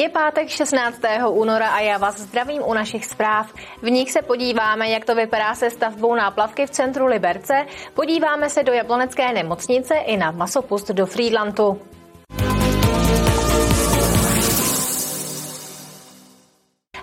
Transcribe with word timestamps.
Je 0.00 0.08
pátek 0.08 0.48
16. 0.48 1.00
února 1.28 1.68
a 1.68 1.80
já 1.80 1.98
vás 1.98 2.20
zdravím 2.20 2.62
u 2.66 2.74
našich 2.74 3.06
zpráv. 3.06 3.52
V 3.82 3.90
nich 3.90 4.12
se 4.12 4.22
podíváme, 4.22 4.90
jak 4.90 5.04
to 5.04 5.14
vypadá 5.14 5.54
se 5.54 5.70
stavbou 5.70 6.14
náplavky 6.14 6.66
v 6.66 6.70
centru 6.70 7.06
Liberce, 7.06 7.66
podíváme 7.94 8.50
se 8.50 8.62
do 8.62 8.72
jablonecké 8.72 9.32
nemocnice 9.32 9.94
i 9.94 10.16
na 10.16 10.30
masopust 10.30 10.90
do 10.90 11.06
Friedlandu. 11.06 11.80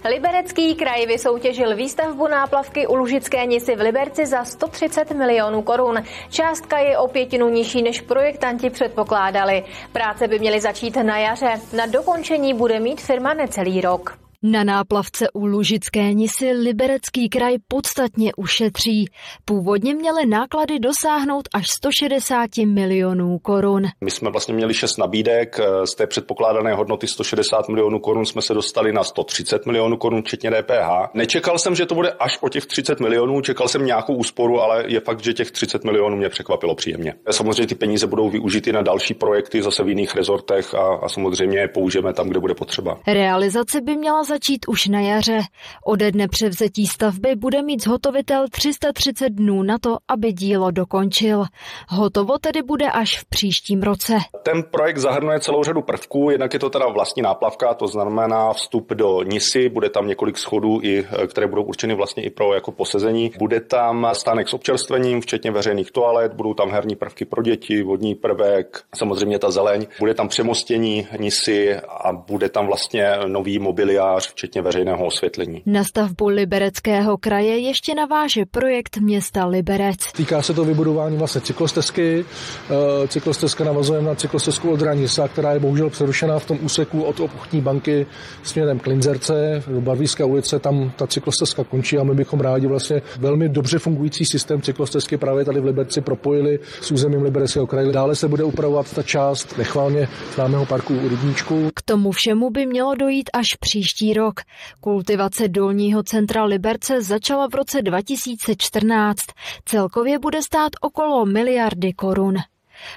Liberecký 0.10 0.76
kraj 0.76 1.06
vysoutěžil 1.06 1.76
výstavbu 1.76 2.28
náplavky 2.28 2.88
u 2.88 2.96
Lužické 2.96 3.46
Nisy 3.46 3.76
v 3.76 3.80
Liberci 3.80 4.26
za 4.26 4.46
130 4.46 5.12
milionů 5.12 5.62
korun. 5.62 6.04
Částka 6.30 6.78
je 6.78 6.98
o 6.98 7.08
pětinu 7.08 7.50
nižší, 7.50 7.82
než 7.82 8.02
projektanti 8.02 8.70
předpokládali. 8.70 9.64
Práce 9.92 10.28
by 10.28 10.40
měly 10.40 10.62
začít 10.62 10.96
na 10.96 11.18
jaře. 11.18 11.62
Na 11.78 11.86
dokončení 11.86 12.54
bude 12.54 12.80
mít 12.80 13.02
firma 13.02 13.34
necelý 13.34 13.82
rok. 13.82 14.27
Na 14.44 14.64
náplavce 14.64 15.28
u 15.34 15.46
Lužické 15.46 16.14
Nisy 16.14 16.52
Liberecký 16.52 17.30
kraj 17.30 17.56
podstatně 17.68 18.32
ušetří. 18.38 19.06
Původně 19.46 19.96
měly 19.96 20.26
náklady 20.26 20.80
dosáhnout 20.80 21.48
až 21.54 21.68
160 21.70 22.50
milionů 22.66 23.40
korun. 23.40 23.84
My 24.02 24.12
jsme 24.12 24.30
vlastně 24.30 24.54
měli 24.54 24.74
šest 24.74 24.98
nabídek, 24.98 25.60
z 25.86 25.96
té 25.96 26.08
předpokládané 26.08 26.74
hodnoty 26.74 27.08
160 27.08 27.70
milionů 27.70 28.00
korun 28.00 28.26
jsme 28.26 28.42
se 28.42 28.54
dostali 28.54 28.94
na 28.94 29.04
130 29.04 29.66
milionů 29.66 29.98
korun, 29.98 30.22
včetně 30.22 30.52
DPH. 30.52 31.14
Nečekal 31.14 31.60
jsem, 31.60 31.76
že 31.76 31.86
to 31.86 31.96
bude 31.96 32.12
až 32.12 32.38
o 32.42 32.50
těch 32.50 32.66
30 32.66 33.00
milionů, 33.00 33.42
čekal 33.42 33.68
jsem 33.68 33.86
nějakou 33.86 34.16
úsporu, 34.16 34.62
ale 34.62 34.84
je 34.88 35.00
fakt, 35.00 35.24
že 35.24 35.34
těch 35.34 35.52
30 35.52 35.84
milionů 35.84 36.18
mě 36.18 36.30
překvapilo 36.30 36.76
příjemně. 36.76 37.14
Samozřejmě 37.32 37.68
ty 37.68 37.76
peníze 37.76 38.08
budou 38.08 38.30
využity 38.30 38.72
na 38.74 38.82
další 38.82 39.14
projekty 39.14 39.64
zase 39.64 39.84
v 39.84 39.90
jiných 39.90 40.16
rezortech 40.16 40.74
a, 40.74 40.96
a 40.96 41.10
samozřejmě 41.10 41.60
je 41.60 41.68
použijeme 41.68 42.14
tam, 42.14 42.30
kde 42.30 42.40
bude 42.40 42.56
potřeba. 42.56 43.00
Realizace 43.08 43.82
by 43.82 43.96
měla 43.96 44.28
začít 44.38 44.68
už 44.68 44.88
na 44.88 45.00
jaře. 45.00 45.40
Ode 45.86 46.12
dne 46.12 46.28
převzetí 46.28 46.88
stavby 46.88 47.36
bude 47.36 47.62
mít 47.62 47.84
zhotovitel 47.84 48.46
330 48.52 49.30
dnů 49.30 49.64
na 49.64 49.78
to, 49.78 49.98
aby 50.08 50.34
dílo 50.34 50.72
dokončil. 50.72 51.46
Hotovo 51.90 52.38
tedy 52.38 52.62
bude 52.62 52.86
až 52.86 53.20
v 53.20 53.26
příštím 53.26 53.84
roce. 53.84 54.14
Ten 54.44 54.64
projekt 54.64 54.98
zahrnuje 54.98 55.40
celou 55.40 55.64
řadu 55.64 55.82
prvků, 55.82 56.30
jednak 56.30 56.54
je 56.54 56.60
to 56.60 56.70
teda 56.70 56.88
vlastní 56.88 57.24
náplavka, 57.24 57.74
to 57.74 57.88
znamená 57.88 58.54
vstup 58.54 58.94
do 58.94 59.24
Nisy, 59.24 59.70
bude 59.70 59.90
tam 59.90 60.08
několik 60.08 60.38
schodů, 60.38 60.80
i, 60.84 61.06
které 61.28 61.48
budou 61.48 61.64
určeny 61.64 61.96
vlastně 61.96 62.24
i 62.24 62.30
pro 62.30 62.54
jako 62.54 62.72
posezení. 62.72 63.32
Bude 63.40 63.60
tam 63.60 64.08
stánek 64.14 64.50
s 64.50 64.54
občerstvením, 64.54 65.22
včetně 65.22 65.52
veřejných 65.52 65.92
toalet, 65.92 66.34
budou 66.34 66.54
tam 66.54 66.72
herní 66.72 66.96
prvky 66.96 67.26
pro 67.26 67.44
děti, 67.44 67.84
vodní 67.84 68.16
prvek, 68.16 68.82
samozřejmě 68.96 69.40
ta 69.40 69.52
zeleň, 69.52 69.88
bude 70.00 70.14
tam 70.14 70.28
přemostění 70.28 71.08
Nisy 71.20 71.76
a 71.76 72.12
bude 72.14 72.50
tam 72.50 72.68
vlastně 72.68 73.12
nový 73.28 73.60
mobiliář 73.60 74.17
komentář, 74.18 74.32
včetně 74.32 74.62
veřejného 74.62 75.06
osvětlení. 75.06 75.62
Na 75.66 75.84
stavbu 75.84 76.28
Libereckého 76.28 77.18
kraje 77.18 77.58
ještě 77.58 77.96
naváže 77.96 78.46
projekt 78.46 78.98
města 78.98 79.46
Liberec. 79.46 79.98
Týká 80.12 80.42
se 80.42 80.54
to 80.54 80.66
vybudování 80.66 81.18
vlastně 81.18 81.42
cyklostezky. 81.42 82.26
Eh, 82.70 83.08
cyklostezka 83.08 83.64
navazuje 83.64 84.02
na 84.02 84.16
cyklostezku 84.16 84.72
od 84.72 84.82
Ranisa, 84.82 85.28
která 85.28 85.54
je 85.54 85.60
bohužel 85.60 85.90
přerušená 85.90 86.40
v 86.40 86.46
tom 86.46 86.60
úseku 86.62 87.04
od 87.04 87.20
obchodní 87.20 87.62
banky 87.62 88.06
směrem 88.44 88.80
k 88.80 88.88
Linzerce 88.88 89.64
do 89.68 89.82
Barvíské 89.82 90.24
ulice. 90.24 90.60
Tam 90.60 90.92
ta 90.96 91.08
cyklostezka 91.08 91.64
končí 91.64 91.98
a 91.98 92.04
my 92.04 92.16
bychom 92.16 92.40
rádi 92.40 92.68
vlastně 92.68 93.02
velmi 93.20 93.50
dobře 93.50 93.80
fungující 93.80 94.26
systém 94.26 94.62
cyklostezky 94.62 95.18
právě 95.18 95.46
tady 95.46 95.60
v 95.60 95.66
Liberci 95.66 96.02
propojili 96.02 96.60
s 96.82 96.92
územím 96.92 97.22
Libereckého 97.22 97.68
kraje. 97.68 97.92
Dále 97.92 98.16
se 98.16 98.28
bude 98.28 98.44
upravovat 98.44 98.94
ta 98.94 99.04
část 99.04 99.58
nechválně 99.58 100.08
známého 100.36 100.66
parku 100.66 100.94
u 100.94 101.10
Rybníčku. 101.10 101.70
K 101.76 101.82
tomu 101.82 102.12
všemu 102.12 102.50
by 102.50 102.66
mělo 102.66 102.96
dojít 102.96 103.30
až 103.34 103.56
příští 103.60 104.07
příští 104.08 104.14
rok. 104.14 104.42
Kultivace 104.82 105.48
dolního 105.48 106.04
centra 106.04 106.44
Liberce 106.44 107.02
začala 107.02 107.48
v 107.48 107.56
roce 107.56 107.82
2014. 107.82 109.20
Celkově 109.66 110.20
bude 110.20 110.42
stát 110.42 110.72
okolo 110.82 111.26
miliardy 111.26 111.94
korun. 111.94 112.36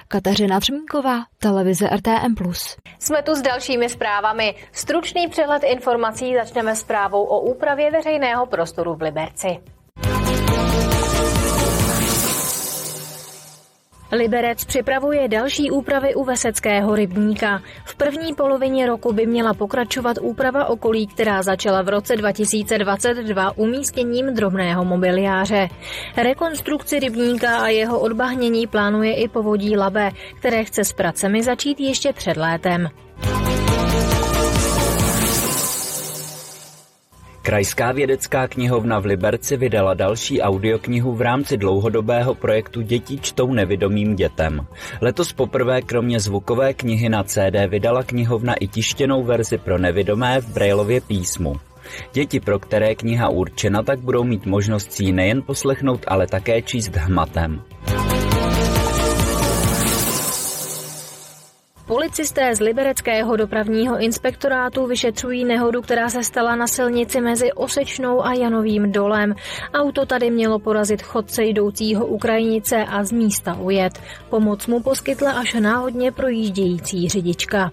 Kateřina 0.07 0.59
Třmínková, 0.59 1.23
televize 1.39 1.89
RTM+. 1.95 2.35
Jsme 2.99 3.23
tu 3.23 3.35
s 3.35 3.41
dalšími 3.41 3.89
zprávami. 3.89 4.55
Stručný 4.71 5.27
přehled 5.27 5.63
informací 5.63 6.35
začneme 6.35 6.75
zprávou 6.75 7.23
o 7.23 7.39
úpravě 7.39 7.91
veřejného 7.91 8.45
prostoru 8.45 8.95
v 8.95 9.01
Liberci. 9.01 9.57
Liberec 14.11 14.65
připravuje 14.65 15.27
další 15.27 15.71
úpravy 15.71 16.15
u 16.15 16.23
Veseckého 16.23 16.95
rybníka. 16.95 17.61
V 17.85 17.95
první 17.95 18.33
polovině 18.33 18.87
roku 18.87 19.13
by 19.13 19.25
měla 19.25 19.53
pokračovat 19.53 20.17
úprava 20.21 20.65
okolí, 20.65 21.07
která 21.07 21.43
začala 21.43 21.81
v 21.81 21.89
roce 21.89 22.15
2022 22.15 23.57
umístěním 23.57 24.33
drobného 24.33 24.85
mobiliáře. 24.85 25.67
Rekonstrukci 26.17 26.99
rybníka 26.99 27.57
a 27.57 27.67
jeho 27.67 27.99
odbahnění 27.99 28.67
plánuje 28.67 29.15
i 29.15 29.27
povodí 29.27 29.77
Labe, 29.77 30.11
které 30.39 30.63
chce 30.63 30.83
s 30.83 30.93
pracemi 30.93 31.43
začít 31.43 31.79
ještě 31.79 32.13
před 32.13 32.37
létem. 32.37 32.89
Krajská 37.41 37.91
vědecká 37.91 38.47
knihovna 38.47 38.99
v 38.99 39.05
Liberci 39.05 39.57
vydala 39.57 39.93
další 39.93 40.41
audioknihu 40.41 41.15
v 41.15 41.21
rámci 41.21 41.57
dlouhodobého 41.57 42.35
projektu 42.35 42.81
Děti 42.81 43.17
čtou 43.17 43.53
nevidomým 43.53 44.15
dětem. 44.15 44.67
Letos 45.01 45.33
poprvé 45.33 45.81
kromě 45.81 46.19
zvukové 46.19 46.73
knihy 46.73 47.09
na 47.09 47.23
CD 47.23 47.67
vydala 47.67 48.03
knihovna 48.03 48.53
i 48.53 48.67
tištěnou 48.67 49.23
verzi 49.23 49.57
pro 49.57 49.77
nevidomé 49.77 50.41
v 50.41 50.53
Brailově 50.53 51.01
písmu. 51.01 51.55
Děti, 52.13 52.39
pro 52.39 52.59
které 52.59 52.95
kniha 52.95 53.29
určena, 53.29 53.83
tak 53.83 53.99
budou 53.99 54.23
mít 54.23 54.45
možnost 54.45 54.91
si 54.91 55.03
ji 55.03 55.11
nejen 55.11 55.41
poslechnout, 55.41 56.05
ale 56.07 56.27
také 56.27 56.61
číst 56.61 56.95
hmatem. 56.95 57.61
Policisté 61.91 62.55
z 62.55 62.59
Libereckého 62.59 63.35
dopravního 63.35 63.99
inspektorátu 63.99 64.87
vyšetřují 64.87 65.45
nehodu, 65.45 65.81
která 65.81 66.09
se 66.09 66.23
stala 66.23 66.55
na 66.55 66.67
silnici 66.67 67.21
mezi 67.21 67.51
Osečnou 67.51 68.25
a 68.25 68.33
Janovým 68.33 68.91
dolem. 68.91 69.35
Auto 69.73 70.05
tady 70.05 70.31
mělo 70.31 70.59
porazit 70.59 71.01
chodce 71.01 71.43
jdoucího 71.43 72.05
Ukrajinice 72.05 72.85
a 72.85 73.03
z 73.03 73.11
místa 73.11 73.53
ujet. 73.53 73.99
Pomoc 74.29 74.67
mu 74.67 74.81
poskytla 74.81 75.31
až 75.31 75.53
náhodně 75.53 76.11
projíždějící 76.11 77.09
řidička. 77.09 77.71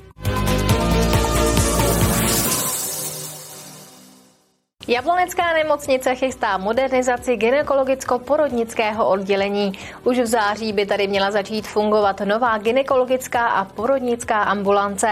Jablonecká 4.89 5.53
nemocnice 5.53 6.15
chystá 6.15 6.59
modernizaci 6.59 7.37
gynekologicko-porodnického 7.37 9.09
oddělení. 9.09 9.73
Už 10.05 10.19
v 10.19 10.27
září 10.27 10.73
by 10.73 10.87
tady 10.87 11.07
měla 11.09 11.31
začít 11.31 11.67
fungovat 11.67 12.21
nová 12.21 12.59
gynekologická 12.59 13.47
a 13.47 13.65
porodnická 13.65 14.43
ambulance. 14.43 15.07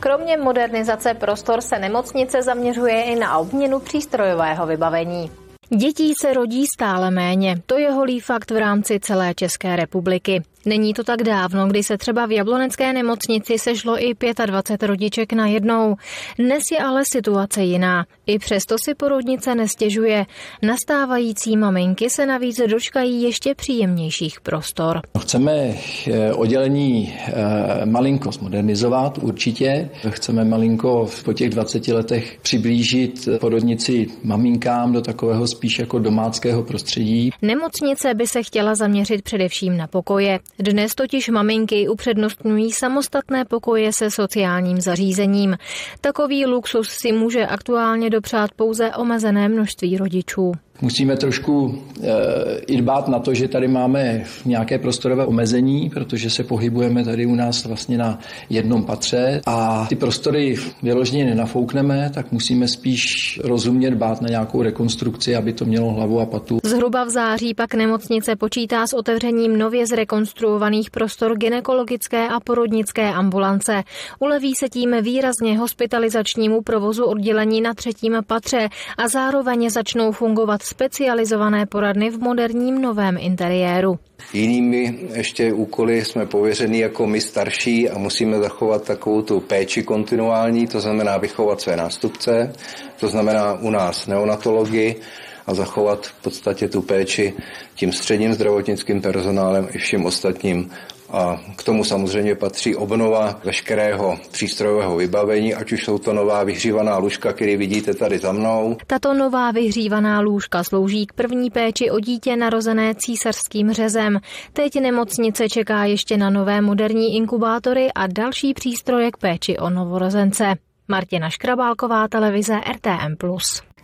Kromě 0.00 0.36
modernizace 0.36 1.14
prostor 1.14 1.60
se 1.60 1.78
nemocnice 1.78 2.42
zaměřuje 2.42 3.02
i 3.02 3.16
na 3.16 3.38
obměnu 3.38 3.80
přístrojového 3.80 4.66
vybavení. 4.66 5.30
Dětí 5.68 6.14
se 6.20 6.34
rodí 6.34 6.64
stále 6.74 7.10
méně. 7.10 7.56
To 7.66 7.78
je 7.78 7.90
holý 7.90 8.20
fakt 8.20 8.50
v 8.50 8.56
rámci 8.56 9.00
celé 9.00 9.34
České 9.34 9.76
republiky. 9.76 10.42
Není 10.66 10.94
to 10.94 11.04
tak 11.04 11.22
dávno, 11.22 11.68
kdy 11.68 11.82
se 11.82 11.98
třeba 11.98 12.26
v 12.26 12.32
jablonecké 12.32 12.92
nemocnici 12.92 13.58
sešlo 13.58 14.04
i 14.04 14.14
25 14.46 14.86
rodiček 14.86 15.32
na 15.32 15.46
jednou. 15.46 15.96
Dnes 16.38 16.62
je 16.72 16.78
ale 16.78 17.02
situace 17.12 17.62
jiná. 17.62 18.06
I 18.26 18.38
přesto 18.38 18.76
si 18.84 18.94
porodnice 18.94 19.54
nestěžuje. 19.54 20.26
Nastávající 20.62 21.56
maminky 21.56 22.10
se 22.10 22.26
navíc 22.26 22.60
dočkají 22.66 23.22
ještě 23.22 23.54
příjemnějších 23.54 24.40
prostor. 24.40 25.00
Chceme 25.18 25.52
eh, 25.52 26.32
oddělení 26.32 27.14
eh, 27.26 27.86
malinko 27.86 28.32
zmodernizovat 28.32 29.18
určitě. 29.18 29.88
Chceme 30.08 30.44
malinko 30.44 31.08
po 31.24 31.32
těch 31.32 31.50
20 31.50 31.88
letech 31.88 32.38
přiblížit 32.42 33.28
porodnici 33.40 34.06
maminkám 34.24 34.92
do 34.92 35.00
takového 35.00 35.46
spíš 35.46 35.78
jako 35.78 35.98
domáckého 35.98 36.62
prostředí. 36.62 37.30
Nemocnice 37.42 38.14
by 38.14 38.26
se 38.26 38.42
chtěla 38.42 38.74
zaměřit 38.74 39.22
především 39.22 39.76
na 39.76 39.86
pokoje. 39.86 40.38
Dnes 40.58 40.94
totiž 40.94 41.28
maminky 41.28 41.88
upřednostňují 41.88 42.72
samostatné 42.72 43.44
pokoje 43.44 43.92
se 43.92 44.10
sociálním 44.10 44.80
zařízením. 44.80 45.56
Takový 46.00 46.46
luxus 46.46 46.88
si 46.88 47.12
může 47.12 47.46
aktuálně 47.46 48.10
dopřát 48.10 48.52
pouze 48.52 48.90
omezené 48.90 49.48
množství 49.48 49.96
rodičů. 49.96 50.52
Musíme 50.80 51.16
trošku 51.16 51.78
e, 52.02 52.58
i 52.66 52.76
dbát 52.76 53.08
na 53.08 53.18
to, 53.18 53.34
že 53.34 53.48
tady 53.48 53.68
máme 53.68 54.24
nějaké 54.44 54.78
prostorové 54.78 55.26
omezení, 55.26 55.90
protože 55.90 56.30
se 56.30 56.44
pohybujeme 56.44 57.04
tady 57.04 57.26
u 57.26 57.34
nás 57.34 57.64
vlastně 57.64 57.98
na 57.98 58.18
jednom 58.50 58.84
patře 58.84 59.40
a 59.46 59.86
ty 59.88 59.96
prostory 59.96 60.56
vyloženě 60.82 61.24
nenafoukneme, 61.24 62.10
tak 62.14 62.32
musíme 62.32 62.68
spíš 62.68 63.02
rozumně 63.44 63.90
dbát 63.90 64.20
na 64.20 64.28
nějakou 64.28 64.62
rekonstrukci, 64.62 65.36
aby 65.36 65.52
to 65.52 65.64
mělo 65.64 65.90
hlavu 65.90 66.20
a 66.20 66.26
patu. 66.26 66.58
Zhruba 66.64 67.04
v 67.04 67.10
září 67.10 67.54
pak 67.54 67.74
nemocnice 67.74 68.36
počítá 68.36 68.86
s 68.86 68.92
otevřením 68.92 69.58
nově 69.58 69.86
zrekonstruovaných 69.86 70.90
prostor 70.90 71.36
ginekologické 71.36 72.28
a 72.28 72.40
porodnické 72.40 73.12
ambulance. 73.12 73.82
Uleví 74.18 74.54
se 74.54 74.68
tím 74.68 74.96
výrazně 75.02 75.58
hospitalizačnímu 75.58 76.62
provozu 76.62 77.04
oddělení 77.04 77.60
na 77.60 77.74
třetím 77.74 78.16
patře 78.26 78.68
a 78.98 79.08
zároveň 79.08 79.70
začnou 79.70 80.12
fungovat 80.12 80.61
specializované 80.62 81.66
poradny 81.66 82.10
v 82.10 82.18
moderním 82.18 82.82
novém 82.82 83.16
interiéru. 83.20 83.98
Jinými 84.32 84.98
ještě 85.14 85.52
úkoly 85.52 86.04
jsme 86.04 86.26
pověřeni 86.26 86.80
jako 86.80 87.06
my 87.06 87.20
starší 87.20 87.90
a 87.90 87.98
musíme 87.98 88.38
zachovat 88.38 88.84
takovou 88.84 89.22
tu 89.22 89.40
péči 89.40 89.82
kontinuální, 89.82 90.66
to 90.66 90.80
znamená 90.80 91.16
vychovat 91.18 91.60
své 91.60 91.76
nástupce, 91.76 92.52
to 93.00 93.08
znamená 93.08 93.52
u 93.52 93.70
nás 93.70 94.06
neonatologii 94.06 95.00
a 95.46 95.54
zachovat 95.54 96.06
v 96.06 96.22
podstatě 96.22 96.68
tu 96.68 96.82
péči 96.82 97.34
tím 97.74 97.92
středním 97.92 98.34
zdravotnickým 98.34 99.02
personálem 99.02 99.68
i 99.70 99.78
všem 99.78 100.06
ostatním 100.06 100.70
a 101.10 101.40
k 101.56 101.62
tomu 101.62 101.84
samozřejmě 101.84 102.34
patří 102.34 102.76
obnova 102.76 103.40
veškerého 103.44 104.18
přístrojového 104.30 104.96
vybavení, 104.96 105.54
ať 105.54 105.72
už 105.72 105.84
jsou 105.84 105.98
to 105.98 106.12
nová 106.12 106.44
vyhřívaná 106.44 106.96
lůžka, 106.98 107.32
který 107.32 107.56
vidíte 107.56 107.94
tady 107.94 108.18
za 108.18 108.32
mnou. 108.32 108.76
Tato 108.86 109.14
nová 109.14 109.50
vyhřívaná 109.50 110.20
lůžka 110.20 110.64
slouží 110.64 111.06
k 111.06 111.12
první 111.12 111.50
péči 111.50 111.90
o 111.90 112.00
dítě 112.00 112.36
narozené 112.36 112.94
císařským 112.94 113.72
řezem. 113.72 114.18
Teď 114.52 114.80
nemocnice 114.80 115.48
čeká 115.48 115.84
ještě 115.84 116.16
na 116.16 116.30
nové 116.30 116.60
moderní 116.60 117.16
inkubátory 117.16 117.88
a 117.94 118.06
další 118.06 118.54
přístroje 118.54 119.10
k 119.10 119.16
péči 119.16 119.58
o 119.58 119.70
novorozence. 119.70 120.54
Martina 120.88 121.30
Škrabálková, 121.30 122.08
televize 122.08 122.60
RTM+. 122.72 123.16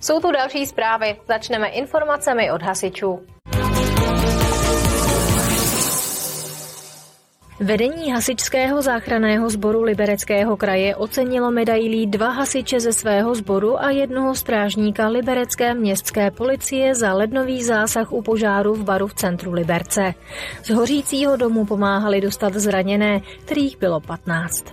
Jsou 0.00 0.20
tu 0.20 0.32
další 0.32 0.66
zprávy. 0.66 1.16
Začneme 1.28 1.68
informacemi 1.68 2.50
od 2.50 2.62
hasičů. 2.62 3.20
Vedení 7.60 8.12
hasičského 8.12 8.82
záchranného 8.82 9.50
sboru 9.50 9.82
Libereckého 9.82 10.56
kraje 10.56 10.96
ocenilo 10.96 11.50
medailí 11.50 12.06
dva 12.06 12.30
hasiče 12.30 12.80
ze 12.80 12.92
svého 12.92 13.34
sboru 13.34 13.82
a 13.82 13.90
jednoho 13.90 14.34
strážníka 14.34 15.08
Liberecké 15.08 15.74
městské 15.74 16.30
policie 16.30 16.94
za 16.94 17.14
lednový 17.14 17.64
zásah 17.64 18.12
u 18.12 18.22
požáru 18.22 18.74
v 18.74 18.84
baru 18.84 19.06
v 19.06 19.14
centru 19.14 19.52
Liberce. 19.52 20.14
Z 20.62 20.70
hořícího 20.70 21.36
domu 21.36 21.64
pomáhali 21.64 22.20
dostat 22.20 22.54
zraněné, 22.54 23.20
kterých 23.44 23.78
bylo 23.78 24.00
15. 24.00 24.64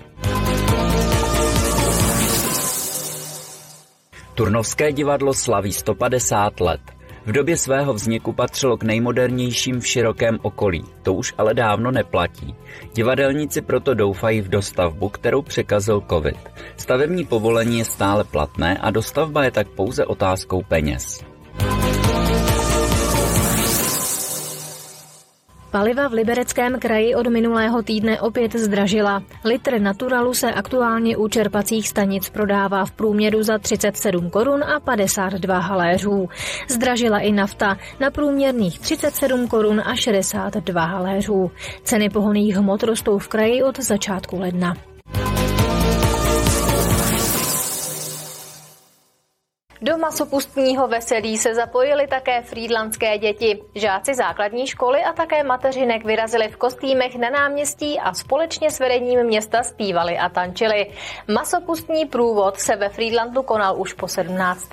Turnovské 4.36 4.92
divadlo 4.92 5.34
slaví 5.34 5.74
150 5.74 6.60
let. 6.60 6.95
V 7.26 7.32
době 7.32 7.58
svého 7.58 7.94
vzniku 7.94 8.34
patřilo 8.34 8.78
k 8.78 8.84
nejmodernějším 8.84 9.80
v 9.80 9.88
širokém 9.88 10.40
okolí, 10.42 10.84
to 11.04 11.14
už 11.14 11.34
ale 11.38 11.54
dávno 11.54 11.92
neplatí. 11.92 12.56
Divadelníci 12.96 13.62
proto 13.62 13.94
doufají 13.94 14.42
v 14.42 14.50
dostavbu, 14.50 15.10
kterou 15.10 15.42
překazil 15.42 16.02
covid. 16.10 16.38
Stavební 16.78 17.26
povolení 17.26 17.80
je 17.80 17.86
stále 17.86 18.24
platné 18.24 18.78
a 18.78 18.92
dostavba 18.92 19.44
je 19.44 19.52
tak 19.52 19.68
pouze 19.68 20.06
otázkou 20.06 20.62
peněz. 20.62 21.35
Paliva 25.76 26.08
v 26.08 26.14
Libereckém 26.14 26.80
kraji 26.80 27.16
od 27.16 27.28
minulého 27.28 27.84
týdne 27.84 28.22
opět 28.22 28.56
zdražila. 28.56 29.24
Litr 29.46 29.80
Naturalu 29.82 30.34
se 30.34 30.54
aktuálně 30.54 31.18
u 31.18 31.28
čerpacích 31.28 31.90
stanic 31.90 32.30
prodává 32.30 32.86
v 32.86 32.92
průměru 32.92 33.44
za 33.44 33.58
37 33.58 34.30
korun 34.30 34.64
a 34.64 34.80
52 34.80 35.60
haléřů. 35.60 36.30
Zdražila 36.70 37.20
i 37.20 37.32
nafta 37.32 37.78
na 38.00 38.12
průměrných 38.12 38.80
37 38.80 39.48
korun 39.48 39.82
a 39.86 39.96
62 39.96 40.86
haléřů. 40.86 41.52
Ceny 41.84 42.10
pohoných 42.10 42.56
hmot 42.56 42.84
rostou 42.84 43.18
v 43.18 43.28
kraji 43.28 43.64
od 43.64 43.80
začátku 43.80 44.40
ledna. 44.40 44.74
Do 49.82 49.98
masopustního 49.98 50.88
veselí 50.88 51.38
se 51.38 51.56
zapojili 51.56 52.08
také 52.08 52.42
frýdlandské 52.42 53.18
děti. 53.18 53.62
Žáci 53.76 54.16
základní 54.16 54.68
školy 54.68 55.04
a 55.04 55.14
také 55.14 55.44
mateřinek 55.44 56.06
vyrazili 56.06 56.48
v 56.48 56.58
kostýmech 56.58 57.16
na 57.16 57.30
náměstí 57.30 58.00
a 58.00 58.14
společně 58.14 58.72
s 58.72 58.80
vedením 58.80 59.24
města 59.24 59.64
zpívali 59.64 60.18
a 60.18 60.30
tančili. 60.30 60.92
Masopustní 61.34 62.06
průvod 62.06 62.60
se 62.60 62.76
ve 62.76 62.90
Frýdlandu 62.90 63.44
konal 63.44 63.82
už 63.82 63.94
po 63.94 64.08
17. 64.08 64.70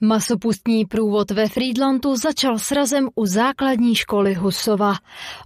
Masopustní 0.00 0.84
průvod 0.84 1.30
ve 1.30 1.48
Friedlandu 1.48 2.16
začal 2.16 2.58
srazem 2.58 3.08
u 3.14 3.26
základní 3.26 3.94
školy 3.94 4.34
Husova. 4.34 4.94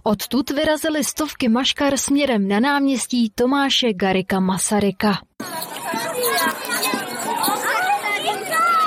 Odtud 0.03 0.49
vyrazily 0.49 1.03
stovky 1.03 1.49
maškar 1.49 1.97
směrem 1.97 2.47
na 2.47 2.59
náměstí 2.59 3.31
Tomáše 3.35 3.93
Garika 3.93 4.39
Masaryka. 4.39 5.17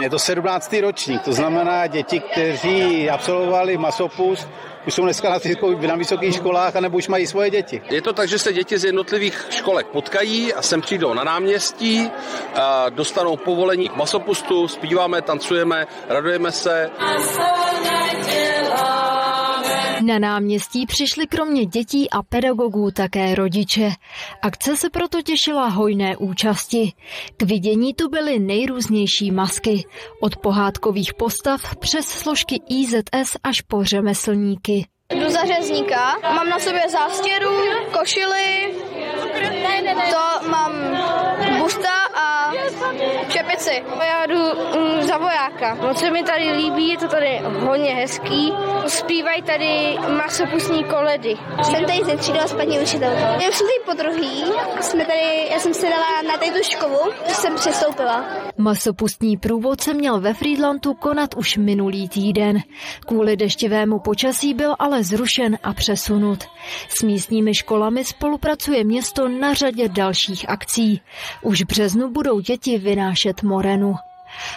Je 0.01 0.11
to 0.11 0.19
17. 0.19 0.73
ročník, 0.81 1.23
to 1.23 1.33
znamená 1.33 1.87
děti, 1.87 2.21
kteří 2.21 3.11
absolvovali 3.11 3.79
masopust, 3.79 4.49
už 4.87 4.95
jsou 4.95 5.03
dneska 5.03 5.31
na, 5.31 5.39
na 5.87 5.95
vysokých 5.97 6.35
školách, 6.35 6.77
anebo 6.77 6.97
už 6.97 7.09
mají 7.09 7.27
svoje 7.27 7.51
děti. 7.51 7.83
Je 7.91 8.03
to 8.03 8.13
tak, 8.13 8.29
že 8.29 8.39
se 8.39 8.53
děti 8.53 8.79
z 8.79 8.85
jednotlivých 8.85 9.47
školek 9.51 9.87
potkají 9.87 10.55
a 10.55 10.63
sem 10.63 10.81
přijdou 10.81 11.15
na 11.15 11.25
náměstí, 11.25 12.11
dostanou 12.91 13.37
povolení 13.37 13.89
k 13.89 13.97
masopustu, 13.97 14.69
zpíváme, 14.69 15.23
tancujeme, 15.23 15.87
radujeme 16.09 16.53
se. 16.53 16.91
Na 20.03 20.19
náměstí 20.19 20.87
přišli 20.87 21.27
kromě 21.27 21.67
dětí 21.67 22.11
a 22.11 22.23
pedagogů 22.23 22.91
také 22.91 23.35
rodiče. 23.35 23.91
Akce 24.43 24.77
se 24.77 24.91
proto 24.91 25.23
těšila 25.23 25.69
hojné 25.69 26.17
účasti. 26.17 26.93
K 27.37 27.43
vidění 27.43 27.95
tu 27.95 28.09
byly 28.09 28.39
nejrůznější 28.39 29.31
masky, 29.31 29.85
od 30.21 30.37
pohádkových 30.37 31.15
postav 31.15 31.77
přes 31.77 32.07
složky 32.07 32.61
IZS 32.69 33.37
až 33.43 33.61
po 33.61 33.85
řemeslníky. 33.85 34.87
Jdu 35.15 35.31
za 35.31 35.45
řezníka, 35.45 36.19
mám 36.23 36.49
na 36.49 36.59
sobě 36.59 36.83
zástěru, 36.89 37.51
košily, 37.99 38.75
to 40.11 40.49
mám 40.49 40.73
busta 41.59 41.93
a 42.15 42.53
čepici. 43.29 43.85
Já 44.07 44.27
jdu 44.27 44.39
mm, 44.79 44.92
za 45.13 45.19
vojáka. 45.19 45.75
Moc 45.75 45.99
se 45.99 46.11
mi 46.11 46.23
tady 46.23 46.53
líbí, 46.53 46.89
je 46.89 46.99
to 46.99 47.09
tady 47.09 47.41
hodně 47.45 47.95
hezký. 47.95 48.53
Zpívají 48.87 49.43
tady 49.43 49.99
masopustní 50.17 50.85
koledy. 50.85 51.37
Jsem 51.63 51.85
tady 51.85 52.05
ze 52.05 52.17
třídou 52.17 52.41
s 52.47 52.55
paní 52.55 52.81
učitelkou. 52.81 53.41
Já 53.43 53.49
už 53.49 53.57
jsem 53.57 53.67
tady 53.67 53.81
po 53.87 54.03
druhý. 54.03 54.45
Jsme 54.81 55.05
tady, 55.05 55.49
já 55.51 55.59
jsem 55.59 55.75
se 55.75 55.87
dala 55.91 56.23
na 56.23 56.37
této 56.37 56.63
školu, 56.63 56.99
jsem 57.27 57.55
přestoupila. 57.55 58.25
Masopustní 58.59 59.37
průvod 59.37 59.81
se 59.81 59.95
měl 59.95 60.21
ve 60.21 60.35
Friedlandu 60.35 60.95
konat 60.95 61.35
už 61.35 61.57
minulý 61.57 62.09
týden. 62.09 62.59
Kvůli 63.07 63.37
deštivému 63.37 63.99
počasí 63.99 64.55
byl 64.55 64.75
ale 64.79 65.05
zrušen 65.05 65.59
a 65.63 65.73
přesunut. 65.73 66.45
S 66.89 67.03
místními 67.03 67.55
školami 67.55 68.05
spolupracuje 68.05 68.85
město 68.85 69.29
na 69.29 69.55
řadě 69.55 69.89
dalších 69.89 70.51
akcí. 70.51 71.01
Už 71.43 71.63
v 71.63 71.67
březnu 71.67 72.11
budou 72.11 72.41
děti 72.41 72.79
vynášet 72.79 73.43
morenu. 73.43 73.95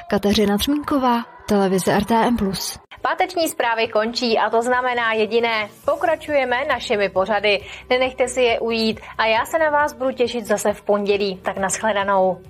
Kateřina 0.09 0.57
Třmínková, 0.57 1.25
televize 1.47 1.99
RTM+. 1.99 2.37
Páteční 3.01 3.49
zprávy 3.49 3.87
končí 3.87 4.37
a 4.37 4.49
to 4.49 4.61
znamená 4.61 5.13
jediné. 5.13 5.69
Pokračujeme 5.85 6.65
našimi 6.65 7.09
pořady. 7.09 7.65
Nenechte 7.89 8.27
si 8.27 8.41
je 8.41 8.59
ujít 8.59 8.99
a 9.17 9.25
já 9.25 9.45
se 9.45 9.59
na 9.59 9.69
vás 9.69 9.93
budu 9.93 10.11
těšit 10.11 10.45
zase 10.45 10.73
v 10.73 10.81
pondělí. 10.81 11.35
Tak 11.43 11.57
nashledanou. 11.57 12.41